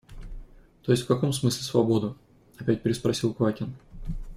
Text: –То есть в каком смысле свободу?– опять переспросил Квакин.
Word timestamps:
–То 0.81 0.91
есть 0.93 1.03
в 1.03 1.07
каком 1.07 1.31
смысле 1.31 1.63
свободу?– 1.63 2.17
опять 2.57 2.81
переспросил 2.81 3.35
Квакин. 3.35 3.75